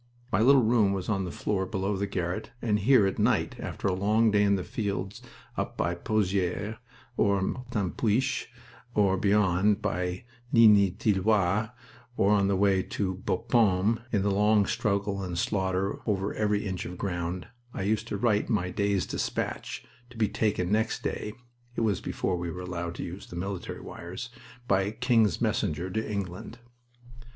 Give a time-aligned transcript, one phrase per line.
[0.31, 3.87] My little room was on the floor below the garret, and here at night, after
[3.87, 5.21] a long day in the fields
[5.57, 6.77] up by Pozieres
[7.17, 8.47] or Martinpuich
[8.95, 11.69] or beyond, by Ligny Tilloy,
[12.17, 16.97] on the way to Bapaume, in the long struggle and slaughter over every inch of
[16.97, 21.33] ground, I used to write my day's despatch, to be taken next day
[21.75, 24.31] (it was before we were allowed to use the military wires)
[24.67, 26.57] by King's Messenger to England.